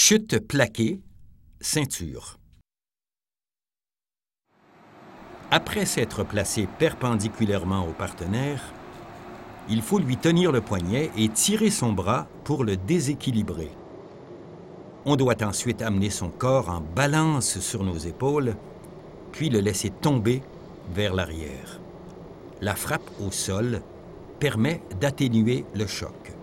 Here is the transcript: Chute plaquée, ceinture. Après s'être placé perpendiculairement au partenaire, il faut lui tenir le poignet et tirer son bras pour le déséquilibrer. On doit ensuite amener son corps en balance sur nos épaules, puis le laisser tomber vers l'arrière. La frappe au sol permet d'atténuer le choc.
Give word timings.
Chute 0.00 0.38
plaquée, 0.38 1.00
ceinture. 1.60 2.38
Après 5.50 5.86
s'être 5.86 6.22
placé 6.22 6.68
perpendiculairement 6.78 7.84
au 7.84 7.90
partenaire, 7.90 8.62
il 9.68 9.82
faut 9.82 9.98
lui 9.98 10.16
tenir 10.16 10.52
le 10.52 10.60
poignet 10.60 11.10
et 11.16 11.28
tirer 11.28 11.70
son 11.70 11.92
bras 11.92 12.28
pour 12.44 12.62
le 12.62 12.76
déséquilibrer. 12.76 13.72
On 15.04 15.16
doit 15.16 15.42
ensuite 15.42 15.82
amener 15.82 16.10
son 16.10 16.28
corps 16.28 16.70
en 16.70 16.80
balance 16.80 17.58
sur 17.58 17.82
nos 17.82 17.98
épaules, 17.98 18.54
puis 19.32 19.50
le 19.50 19.58
laisser 19.58 19.90
tomber 19.90 20.42
vers 20.94 21.12
l'arrière. 21.12 21.80
La 22.60 22.76
frappe 22.76 23.10
au 23.20 23.32
sol 23.32 23.82
permet 24.38 24.80
d'atténuer 25.00 25.64
le 25.74 25.88
choc. 25.88 26.37